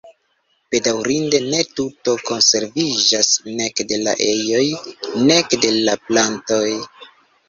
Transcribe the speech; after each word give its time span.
Bedaŭrinde 0.75 1.39
ne 1.49 1.57
tuto 1.79 2.15
konserviĝas, 2.29 3.29
nek 3.59 3.81
de 3.91 3.99
la 4.07 4.15
ejoj 4.29 4.63
nek 5.29 5.55
de 5.67 5.71
la 5.75 5.95
plantoj. 6.09 6.63